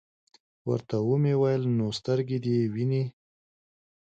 ورته 0.69 0.95
ومي 1.09 1.33
ویل: 1.41 1.63
نو 1.77 1.85
سترګي 1.99 2.37
دي 2.45 2.55
وینې؟ 2.73 3.03